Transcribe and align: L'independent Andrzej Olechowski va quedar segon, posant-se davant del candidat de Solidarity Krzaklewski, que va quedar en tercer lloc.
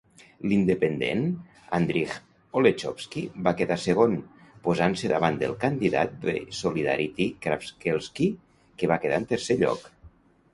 L'independent 0.51 1.19
Andrzej 1.77 2.15
Olechowski 2.61 3.23
va 3.47 3.53
quedar 3.59 3.77
segon, 3.83 4.15
posant-se 4.69 5.13
davant 5.13 5.37
del 5.43 5.53
candidat 5.67 6.17
de 6.25 6.35
Solidarity 6.63 7.29
Krzaklewski, 7.45 8.31
que 8.81 8.91
va 8.95 8.99
quedar 9.07 9.23
en 9.25 9.31
tercer 9.35 9.61
lloc. 9.65 9.89